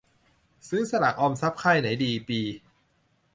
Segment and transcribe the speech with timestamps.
[0.67, 2.39] ซื้อสลากออมทรัพย์ค่ายไหนดี ปี